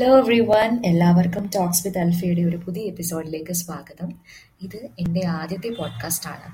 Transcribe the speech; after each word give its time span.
Hello 0.00 0.18
every 0.18 0.40
one 0.40 0.86
എല്ലാവർക്കും 0.86 1.50
talks 1.54 1.86
with 1.86 1.98
അൽഫയുടെ 1.98 2.42
ഒരു 2.42 2.56
പുതിയ 2.56 2.82
എപ്പിസോഡിലേക്ക് 2.82 3.52
സ്വാഗതം. 3.52 4.12
ഇത് 4.62 4.76
എന്റെ 4.98 5.26
ആദ്യത്തെ 5.26 5.68
പോഡ്കാസ്റ്റ് 5.68 6.28
ആണ് 6.28 6.48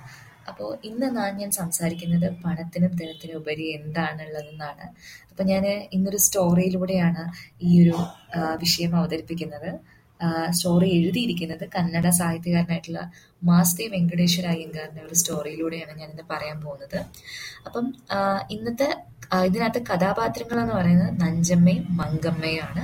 അപ്പോൾ 0.48 0.78
ഇന്ന് 0.84 1.06
ഞാൻ 1.16 1.36
ഞാൻ 1.36 1.50
സംസാരിക്കുന്നത് 1.50 2.32
പണത്തിനും 2.44 2.90
ധനത്തിനും 2.90 3.36
ഉപരി 3.36 3.66
എന്താണുള്ളതെന്നാണ്. 3.68 4.86
അപ്പോൾ 5.30 5.42
ഞാൻ 5.42 5.66
ഇന്നൊരു 5.92 6.16
സ്റ്റോറിയിലൂടെയാണ് 6.16 7.24
ഈ 7.62 7.82
ഒരു 7.82 7.96
വിഷയം 8.58 8.96
അവതരിപ്പിക്കുന്നത്. 8.96 9.78
സ്റ്റോറി 10.50 10.88
എഴുതിയിരിക്കുന്നത് 10.98 11.64
കന്നഡ 11.74 12.06
സാഹിത്യകാരനായിട്ടുള്ള 12.20 13.00
മാസ്തി 13.44 13.84
വെങ്കടേശ്വര 13.94 14.46
അയ്യങ്കാറിന്റെ 14.46 15.02
ഒരു 15.06 15.14
സ്റ്റോറിയിലൂടെയാണ് 15.14 15.94
ഞാനിന്ന് 16.00 16.24
പറയാൻ 16.30 16.58
പോകുന്നത്. 16.60 16.98
അപ്പം 17.66 17.86
ഇന്നത്തെ 18.50 18.88
ഇതിനകത്ത് 19.46 19.80
കഥാപാത്രങ്ങൾ 19.86 20.56
എന്ന് 20.62 20.74
പറയുന്നത് 20.74 21.12
നഞ്ചമ്മയും 21.20 21.84
മങ്കമ്മയാണ് 21.96 22.82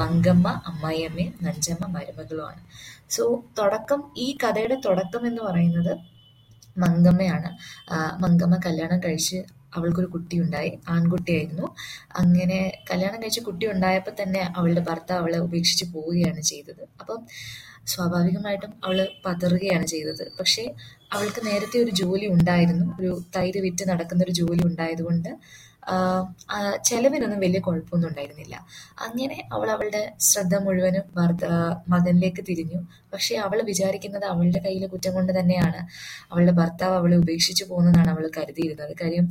മങ്കമ്മ 0.00 0.48
അമ്മായിയമ്മയും 0.66 1.34
നഞ്ചമ്മ 1.42 1.86
മരുമകളുമാണ്. 1.96 2.60
സോ 3.10 3.22
തുടക്കം 3.58 4.00
ഈ 4.16 4.28
കഥയുടെ 4.44 4.76
തുടക്കം 4.86 5.22
എന്ന് 5.26 5.42
പറയുന്നത് 5.42 5.92
മങ്കമ്മയാണ്. 6.78 7.50
മങ്കമ്മ 8.22 8.56
കല്യാണം 8.66 8.98
കഴിച്ച് 8.98 9.38
അവൾക്കൊരു 9.74 10.06
കുട്ടി 10.06 10.40
ഉണ്ടായി 10.40 10.78
ആൺകുട്ടിയായിരുന്നു. 10.88 11.66
അങ്ങനെ 12.16 12.58
കല്യാണം 12.90 13.22
കഴിച്ച് 13.22 13.40
കുട്ടി 13.40 13.66
ഉണ്ടായപ്പോൾ 13.66 14.22
തന്നെ 14.22 14.52
അവളുടെ 14.56 14.80
ഭർത്താവ് 14.80 15.20
അവളെ 15.20 15.38
ഉപേക്ഷിച്ച് 15.38 15.84
പോവുകയാണ് 15.94 16.40
ചെയ്തത്. 16.40 16.82
അപ്പം 17.00 17.26
സ്വാഭാവികമായിട്ടും 17.86 18.72
അവൾ 18.84 19.08
പതറുകയാണ് 19.26 19.86
ചെയ്തത്. 19.86 20.32
പക്ഷേ 20.40 20.74
അവൾക്ക് 21.12 21.46
നേരത്തെ 21.46 21.78
ഒരു 21.78 21.90
ജോലി 21.90 22.26
ഉണ്ടായിരുന്നു. 22.26 22.96
ഒരു 23.00 23.22
തൈര് 23.36 23.58
വിറ്റ് 23.58 23.88
നടക്കുന്ന 23.88 24.22
ഒരു 24.24 24.32
ജോലി 24.32 24.62
ഉണ്ടായതുകൊണ്ട് 24.66 25.28
ചെലവിനൊന്നും 26.84 27.40
വലിയ 27.40 27.60
കുഴപ്പമൊന്നും 27.60 28.08
ഉണ്ടായിരുന്നില്ല. 28.08 28.66
അങ്ങനെ 29.00 29.48
അവൾ 29.52 29.70
അവളുടെ 29.70 30.12
ശ്രദ്ധ 30.20 30.56
മുഴുവനും 30.56 31.02
ഭർത്ത 31.16 31.44
മകനിലേക്ക് 31.88 32.44
തിരിഞ്ഞു. 32.48 32.80
പക്ഷേ 33.12 33.36
അവൾ 33.36 33.62
വിചാരിക്കുന്നത് 33.62 34.24
അവളുടെ 34.24 34.58
കയ്യിലെ 34.58 34.86
കുറ്റം 34.86 35.14
കൊണ്ട് 35.14 35.40
തന്നെയാണ്. 35.40 35.80
അവളുടെ 36.32 36.52
ഭർത്താവ് 36.52 36.96
അവളെ 36.96 37.16
ഉപേക്ഷിച്ചു 37.16 37.64
പോകുന്നതാണ് 37.64 38.10
അവൾ 38.10 38.30
കരുതിയിരുന്നത്. 38.38 38.96
കാര്യം 39.02 39.26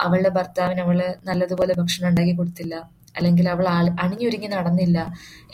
അവളുടെ 0.00 0.28
ഭർത്താവിന് 0.28 0.80
അവൾ 0.80 0.98
നല്ലതുപോലെ 1.24 1.74
ഭക്ഷണം 1.74 2.08
ഉണ്ടാക്കി 2.08 2.32
കൊടുത്തില്ല. 2.32 2.74
അല്ലെങ്കിൽ 3.16 3.48
അവൾ 3.48 3.68
അണിഞ്ഞൊരുങ്ങി 4.02 4.46
നടന്നില്ല 4.46 4.98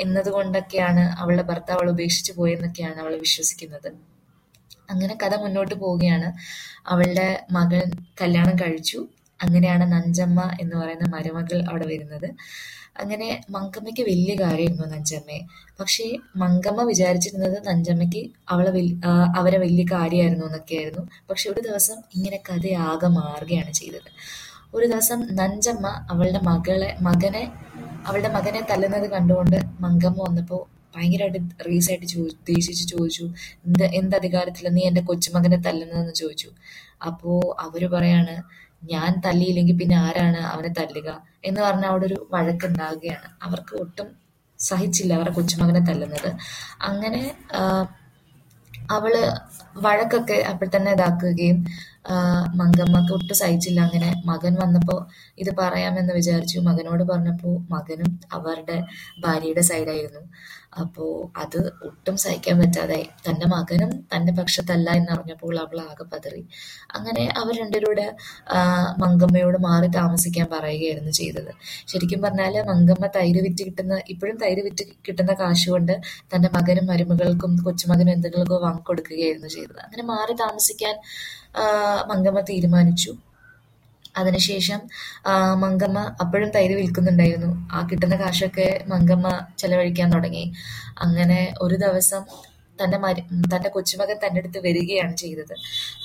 എന്നതുകൊണ്ടൊക്കെയാണ് 0.00 1.00
അവളുടെ 1.20 1.42
ഭർത്താവ് 1.42 1.80
അവൾ 1.80 1.90
ഉപേക്ഷിച്ചു 1.90 2.32
പോയെന്നൊക്കെയാണ് 2.32 3.00
അവൾ 3.00 3.14
വിശ്വസിക്കുന്നത്. 3.16 3.88
അങ്ങനെ 4.90 5.18
കഥ 5.22 5.34
മുന്നോട്ട് 5.36 5.74
പോവുകയാണ്. 5.74 6.28
അവളുടെ 6.88 7.28
മകൻ 7.52 7.86
കല്യാണം 8.22 8.56
കഴിച്ചു. 8.56 8.98
അങ്ങനെയാണ് 9.40 9.92
നഞ്ചമ്മ 9.92 10.40
എന്ന് 10.60 10.76
പറയുന്ന 10.76 11.06
മരുമകൾ 11.16 11.58
അവിടെ 11.70 11.86
വരുന്നത്. 11.86 12.28
അങ്ങനെ 13.00 13.28
മങ്കമ്മയ്ക്ക് 13.50 14.02
വലിയ 14.02 14.34
കാര്യമായിരുന്നു 14.34 14.86
നഞ്ചമ്മയെ. 14.94 15.40
പക്ഷേ 15.80 16.04
മങ്കമ്മ 16.36 16.82
വിചാരിച്ചിരുന്നത് 16.82 17.56
നഞ്ചമ്മയ്ക്ക് 17.68 18.22
അവളെ 18.48 18.70
അവരെ 19.36 19.58
വലിയ 19.58 19.84
കാര്യമായിരുന്നു 19.92 20.46
എന്നൊക്കെയായിരുന്നു. 20.46 21.02
പക്ഷെ 21.30 21.50
ഒരു 21.50 21.60
ദിവസം 21.68 21.98
ഇങ്ങനെ 22.14 22.38
കഥയാകെ 22.48 23.06
മാറുകയാണ് 23.06 23.72
ചെയ്തത്. 23.72 24.10
ഒരു 24.74 24.86
ദിവസം 24.86 25.20
നഞ്ചമ്മ 25.32 25.86
അവളുടെ 26.10 26.40
മകളെ 26.40 26.96
മകനെ 27.02 27.44
അവളുടെ 28.06 28.28
മകനെ 28.28 28.60
തല്ലുന്നത് 28.70 29.06
കണ്ടുകൊണ്ട് 29.10 29.58
മങ്കമ്മ 29.80 30.18
വന്നപ്പോൾ 30.28 30.62
ഭയങ്കരമായിട്ട് 30.96 31.40
റീസായിട്ട് 31.66 32.06
ചോ 32.06 32.20
ദേഷിച്ച് 32.50 32.84
ചോദിച്ചു 32.88 33.24
എന്ത് 33.66 33.84
എന്ത് 33.84 34.16
അധികാരത്തിലാണ് 34.16 34.76
നീ 34.76 34.82
എന്റെ 34.82 35.02
കൊച്ചുമകനെ 35.02 35.56
തല്ലുന്നതെന്ന് 35.56 36.12
ചോദിച്ചു? 36.12 36.50
അപ്പോൾ 37.06 37.40
അവർ 37.60 37.82
പറയാണ് 37.94 38.34
ഞാൻ 38.82 39.12
തല്ലിയില്ലെങ്കിൽ 39.20 39.76
പിന്നെ 39.78 39.96
ആരാണ് 39.96 40.40
അവനെ 40.52 40.70
തല്ലുക 40.78 41.08
എന്ന് 41.44 41.60
പറഞ്ഞ 41.62 41.84
അവിടെ 41.84 42.06
ഒരു 42.06 42.18
വഴക്കുണ്ടാകുകയാണ് 42.32 43.28
അവർക്ക് 43.42 43.74
ഒട്ടും 43.76 44.08
സഹിച്ചില്ല 44.58 45.12
അവരുടെ 45.14 45.32
കൊച്ചുമകനെ 45.34 45.82
തല്ലുന്നത്. 45.88 46.30
അങ്ങനെ 46.82 47.22
അവൾ 48.90 49.12
വഴക്കൊക്കെ 49.84 50.34
അപ്പോൾ 50.50 50.68
തന്നെ 50.76 50.92
ഇതാക്കുകയും 50.92 51.66
മങ്കമ്മക്ക് 52.54 53.12
ഒട്ടും 53.12 53.36
സഹിച്ചില്ല. 53.36 53.80
അങ്ങനെ 53.80 54.22
മകൻ 54.26 54.54
വന്നപ്പോൾ 54.54 55.06
ഇത് 55.38 55.50
പറയാമെന്ന് 55.58 56.12
വിചാരിച്ചു. 56.14 56.58
മകനോട് 56.58 57.02
പറഞ്ഞപ്പോൾ 57.02 57.54
മകനും 57.74 58.20
അവരുടെ 58.32 58.76
ഭാര്യയുടെ 59.24 59.60
സൈഡായിരുന്നു. 59.60 60.22
അപ്പോൾ 60.80 61.10
അത് 61.42 61.58
ഒട്ടും 61.88 62.16
സഹിക്കാൻ 62.16 62.56
പറ്റാതായി. 62.60 63.06
തന്റെ 63.26 63.46
മകനും 63.46 63.90
തന്റെ 64.12 64.32
പക്ഷത്തല്ല 64.32 64.90
എന്നറിഞ്ഞപ്പോൾ 64.90 65.54
അവൾ 65.60 65.78
ആകെ 65.80 66.04
പതറി. 66.14 66.42
അങ്ങനെ 66.96 67.32
അവർ 67.40 67.52
രണ്ടുപേരുടെ 67.60 68.06
മങ്കമ്മയോട് 68.98 69.58
മാറി 69.58 69.86
താമസിക്കാൻ 69.86 70.46
പറയുകയായിരുന്നു 70.52 71.10
ചെയ്തത്. 71.10 71.52
ശരിക്കും 71.86 72.22
പറഞ്ഞാൽ 72.22 72.54
മങ്കമ്മ 72.70 73.06
തൈര് 73.16 73.42
വിറ്റ് 73.46 73.64
കിട്ടുന്ന 73.64 74.00
ഇപ്പോഴും 74.08 74.36
തൈര് 74.36 74.64
വിറ്റ് 74.64 74.84
കിട്ടുന്ന 75.08 75.32
കാശ് 75.32 75.70
തന്റെ 76.34 76.50
മകനും 76.58 76.86
മരുമകൾക്കും 76.86 77.56
കൊച്ചുമകനും 77.64 78.12
എന്തെങ്കിലുമൊക്കെ 78.12 78.58
വാങ്ങിക്കൊടുക്കുകയായിരുന്നു 78.66 79.48
ചെയ്തത്. 79.48 79.65
അങ്ങനെ 79.84 80.02
മാറി 80.02 80.34
താമസിക്കാൻ 80.34 80.94
മങ്കമ്മ 82.08 82.40
തീരുമാനിച്ചു. 82.40 83.12
അതിനുശേഷം 84.16 84.80
മങ്കമ്മ 85.60 85.98
അപ്പോഴും 86.20 86.50
തൈര് 86.50 86.74
വിൽക്കുന്നുണ്ടായിരുന്നു. 86.74 87.68
ആ 87.72 87.88
കിട്ടുന്ന 87.92 88.16
കാശൊക്കെ 88.16 88.84
മങ്കമ്മ 88.88 89.46
ചെലവഴിക്കാൻ 89.58 90.12
തുടങ്ങി. 90.12 90.52
അങ്ങനെ 90.98 91.54
ഒരു 91.62 91.74
ദിവസം 91.74 92.22
തന്റെ 92.82 92.98
മരി 92.98 93.20
തന്റെ 93.54 93.68
കൊച്ചുമകൻ 93.68 94.16
തന്റെ 94.26 94.40
അടുത്ത് 94.40 94.58
വരികയാണ് 94.58 95.16
ചെയ്തത്. 95.16 95.54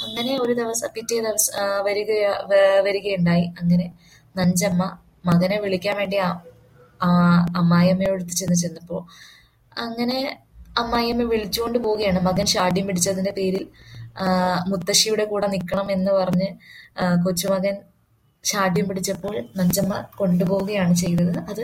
അങ്ങനെ 0.04 0.38
ഒരു 0.42 0.54
ദിവസം 0.54 0.90
പിറ്റേ 0.96 1.20
ദിവസം 1.20 1.54
വരിക 1.84 2.12
വരികയുണ്ടായി. 2.82 3.46
അങ്ങനെ 3.62 3.94
നഞ്ചമ്മ 4.38 4.98
മകനെ 5.26 5.60
വിളിക്കാൻ 5.60 5.98
വേണ്ടി 5.98 6.18
ആ 6.18 6.30
അമ്മായിയമ്മയോടുത്ത് 7.08 7.58
അമ്മായിയമ്മയോട് 7.58 8.24
ചെന്ന് 8.24 8.56
ചെന്നപ്പോ 8.56 9.08
അങ്ങനെ 9.78 10.20
അമ്മായിയമ്മ 10.84 11.24
വിളിച്ചുകൊണ്ട് 11.34 11.78
പോവുകയാണ്. 11.86 12.20
മകൻ 12.30 12.46
ഷാഠ്യം 12.54 12.86
പിടിച്ചതിന്റെ 12.88 13.34
പേരിൽ 13.40 13.66
മുത്തശ്ശിയുടെ 14.72 15.26
കൂടെ 15.32 15.48
നിൽക്കണം 15.54 15.88
എന്ന് 15.96 16.12
പറഞ്ഞ് 16.20 16.50
കൊച്ചുമകൻ 17.26 17.76
ഷാഠ്യം 18.44 18.86
പിടിച്ചപ്പോൾ 18.90 19.36
നഞ്ചമ്മ 19.60 19.94
കൊണ്ടുപോവുകയാണ് 20.20 20.94
ചെയ്തത്. 20.96 21.34
അത് 21.52 21.64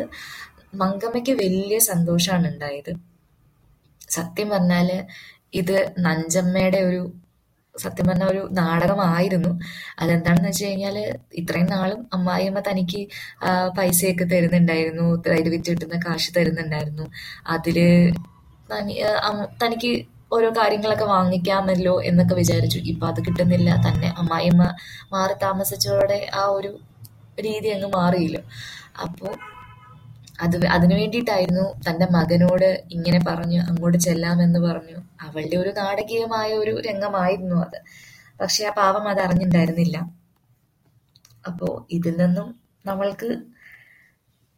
മങ്കമ്മയ്ക്ക് 0.81 1.33
വലിയ 1.43 1.77
സന്തോഷമാണ് 1.91 2.47
ഉണ്ടായത്. 2.53 2.91
സത്യം 4.15 4.47
പറഞ്ഞാൽ 4.49 4.89
ഇത് 5.61 5.77
നഞ്ചമ്മയുടെ 6.05 6.79
ഒരു 6.89 7.01
സത്യം 7.75 8.05
പറഞ്ഞ 8.07 8.25
ഒരു 8.33 8.41
നാടകമായിരുന്നു. 8.59 9.51
അതെന്താണെന്ന് 10.01 10.49
വെച്ച് 10.49 10.65
കഴിഞ്ഞാൽ 10.65 10.95
ഇത്രയും 11.41 11.67
നാളും 11.73 11.99
അമ്മായിയമ്മ 12.13 12.59
തനിക്ക് 12.69 13.01
പൈസയൊക്കെ 13.77 14.25
തരുന്നുണ്ടായിരുന്നു. 14.33 15.07
തൈര് 15.27 15.49
വിറ്റ് 15.53 15.71
കിട്ടുന്ന 15.73 15.99
കാശ് 16.07 16.31
തരുന്നുണ്ടായിരുന്നു. 16.37 17.05
അതിൽ 17.55 17.77
തനിക്ക് 19.63 19.91
ഓരോ 20.31 20.49
കാര്യങ്ങളൊക്കെ 20.49 21.05
വാങ്ങിക്കാമല്ലോ 21.05 22.01
എന്നൊക്കെ 22.01 22.35
വിചാരിച്ചു. 22.35 22.77
ഇപ്പൊ 22.77 23.07
അത് 23.07 23.19
കിട്ടുന്നില്ല. 23.27 23.69
തന്നെ 23.87 24.07
അമ്മായിയമ്മ 24.17 24.63
മാറി 25.11 25.33
താമസിച്ചതോടെ 25.41 26.29
ആ 26.33 26.45
ഒരു 26.45 26.71
രീതി 27.39 27.67
അങ്ങ് 27.67 27.89
മാറിയില്ലോ. 27.95 28.41
അപ്പോ 29.03 29.27
അത് 30.41 30.65
അതിനു 30.65 30.95
വേണ്ടിയിട്ടായിരുന്നു 30.95 31.73
തന്റെ 31.87 32.07
മകനോട് 32.11 32.83
ഇങ്ങനെ 32.91 33.19
പറഞ്ഞു 33.27 33.59
അങ്ങോട്ട് 33.61 33.97
ചെല്ലാമെന്ന് 33.97 34.59
പറഞ്ഞു. 34.59 34.97
അവളുടെ 35.21 35.57
ഒരു 35.57 35.69
നാടകീയമായ 35.69 36.53
ഒരു 36.53 36.81
രംഗമായിരുന്നു 36.81 37.55
അത്. 37.65 37.79
പക്ഷെ 38.41 38.63
ആ 38.65 38.69
പാവം 38.69 39.09
അത് 39.09 39.19
അറിഞ്ഞിട്ടുണ്ടായിരുന്നില്ല 39.19 39.97
അപ്പോ 41.47 41.87
ഇതിൽ 41.91 42.15
നിന്നും 42.17 42.47
നമ്മൾക്ക് 42.85 43.29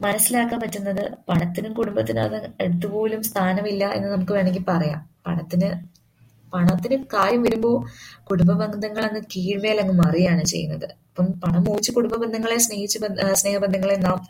മനസ്സിലാക്കാൻ 0.01 0.59
പറ്റുന്നത് 0.59 1.11
പണത്തിനും 1.29 1.73
കുടുംബത്തിനും 1.73 2.21
അത് 2.21 3.21
സ്ഥാനമില്ല 3.21 3.85
എന്ന് 3.85 4.07
നമുക്ക് 4.07 4.31
വേണമെങ്കിൽ 4.31 4.63
പറയാം. 4.67 5.09
പണത്തിന് 5.27 5.69
പണത്തിന് 6.53 7.03
കാര്യം 7.13 7.43
വരുമ്പോൾ 7.43 7.85
കുടുംബ 8.23 8.51
ബന്ധങ്ങൾ 8.51 9.05
അങ്ങ് 9.05 9.21
കീഴ്മേൽ 9.21 9.79
അങ്ങ് 9.79 9.93
മറിയാണ് 9.93 10.45
ചെയ്യുന്നത്. 10.45 10.85
അപ്പം 10.85 11.25
പണം 11.25 11.63
മോഹിച്ച് 11.63 11.91
കുടുംബ 11.91 12.25
ബന്ധങ്ങളെ 12.25 12.57
സ്നേഹിച്ച് 12.57 12.99
ബന്ധ- 12.99 13.33
സ്നേഹബന്ധങ്ങളെ 13.33 13.95
നാം 13.95 14.27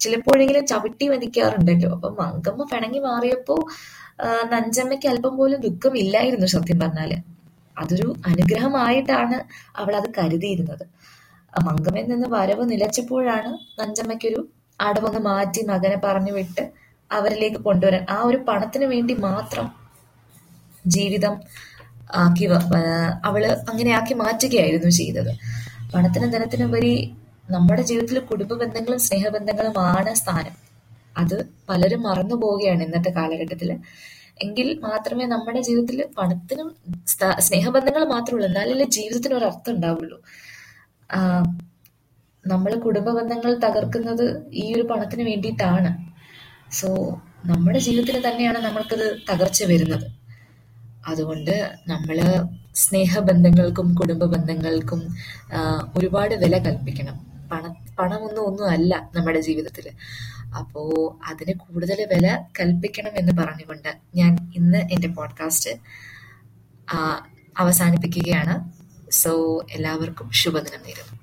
ചിലപ്പോഴെങ്കിലും 0.00 0.66
ചവിട്ടി 0.66 1.08
വധിക്കാറുണ്ടല്ലോ. 1.08 1.90
അപ്പൊ 1.90 2.10
മങ്കമ്മ 2.10 2.62
പിണങ്ങി 2.62 2.98
മാറിയപ്പോ 2.98 3.66
നഞ്ചമ്മയ്ക്ക് 4.50 5.06
അല്പം 5.06 5.36
പോലും 5.36 5.60
ദുഃഖമില്ലായിരുന്നു 5.60 6.46
സത്യം 6.46 6.80
പറഞ്ഞാൽ. 6.80 7.22
അതൊരു 7.78 8.14
അനുഗ്രഹമായിട്ടാണ് 8.26 9.34
അവൾ 9.78 9.96
അത് 9.96 10.10
കരുതിയിരുന്നത് 10.18 10.86
മങ്കമ്മയിൽ 11.64 12.04
നിന്ന് 12.04 12.28
വരവ് 12.30 12.70
നിലച്ചപ്പോഴാണ് 12.70 13.80
നഞ്ചമ്മയ്ക്കൊരു 13.80 14.48
അടവൊന്ന് 14.80 15.20
മാറ്റി 15.28 15.60
മകനെ 15.70 15.98
പറഞ്ഞു 16.04 16.32
വിട്ട് 16.38 16.62
അവരിലേക്ക് 17.10 17.60
കൊണ്ടുവരാൻ. 17.66 18.02
ആ 18.14 18.18
ഒരു 18.28 18.38
പണത്തിന് 18.48 18.86
വേണ്ടി 18.92 19.14
മാത്രം 19.28 19.66
ജീവിതം 20.96 21.34
ആക്കി 22.22 22.46
അവൾ 23.28 23.42
അങ്ങനെ 23.70 23.90
ആക്കി 23.98 24.14
മാറ്റുകയായിരുന്നു 24.24 24.90
ചെയ്തത്. 25.00 25.32
പണത്തിനും 25.94 26.30
ധനത്തിനുപരി 26.34 26.94
നമ്മുടെ 27.50 27.82
ജീവിതത്തിൽ 27.82 28.18
കുടുംബ 28.30 28.52
ബന്ധങ്ങളും 28.62 29.00
സ്നേഹബന്ധങ്ങളും 29.08 29.76
ആണ് 29.88 30.12
സ്ഥാനം. 30.20 30.54
അത് 31.20 31.36
പലരും 31.68 32.02
മറന്നു 32.08 32.36
പോവുകയാണ് 32.42 32.82
ഇന്നത്തെ 32.86 33.10
കാലഘട്ടത്തിൽ 33.18 33.70
എങ്കിൽ 34.44 34.68
മാത്രമേ 34.86 35.24
നമ്മുടെ 35.34 35.60
ജീവിതത്തിൽ 35.68 36.00
പണത്തിനും 36.18 36.68
സ്നേഹബന്ധങ്ങൾ 37.46 38.02
മാത്രമുള്ളൂ 38.14 38.46
എന്നാലല്ലേ 38.48 38.86
ജീവിതത്തിന് 38.96 39.34
ഒരു 39.38 39.46
അർത്ഥം 39.50 39.72
ഉണ്ടാവുള്ളൂ. 39.76 40.18
നമ്മൾ 42.48 42.74
കുടുംബ 42.74 43.08
ബന്ധങ്ങൾ 43.08 43.52
തകർക്കുന്നത് 43.64 44.26
ഈ 44.52 44.74
ഒരു 44.74 44.82
പണത്തിന് 44.82 45.22
വേണ്ടിയിട്ടാണ്. 45.22 45.90
സോ 46.72 46.88
നമ്മുടെ 47.46 47.78
ജീവിതത്തിൽ 47.78 48.16
തന്നെയാണ് 48.28 48.58
നമ്മൾക്കത് 48.58 49.06
തകർച്ച 49.30 49.64
വരുന്നത്. 49.64 50.06
അതുകൊണ്ട് 51.06 51.54
നമ്മൾ 51.88 52.18
സ്നേഹബന്ധങ്ങൾക്കും 52.74 53.94
കുടുംബ 53.94 54.24
ബന്ധങ്ങൾക്കും 54.24 55.00
ഒരുപാട് 55.96 56.34
വില 56.34 56.58
കൽപ്പിക്കണം. 56.58 57.16
പണ 57.52 57.62
പണമൊന്നും 57.98 58.42
ഒന്നും 58.46 58.66
അല്ല 58.70 59.10
നമ്മുടെ 59.14 59.40
ജീവിതത്തിൽ 59.40 59.86
അപ്പോ 60.58 60.82
അതിന് 61.26 61.52
കൂടുതൽ 61.58 62.06
വില 62.14 62.26
കൽപ്പിക്കണം 62.60 63.14
എന്ന് 63.14 63.32
പറഞ്ഞുകൊണ്ട് 63.42 63.90
ഞാൻ 64.14 64.32
ഇന്ന് 64.56 64.78
എന്റെ 64.78 65.08
പോഡ്കാസ്റ്റ് 65.08 65.70
അവസാനിപ്പിക്കുകയാണ്. 67.58 68.54
സോ 69.12 69.32
എല്ലാവർക്കും 69.70 70.30
ശുഭദിനം 70.32 70.82
നേരുന്നു. 70.86 71.17